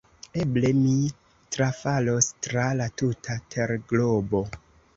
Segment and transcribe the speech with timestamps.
[0.43, 0.93] Eble mi
[1.57, 4.45] trafalos tra la tuta terglobo!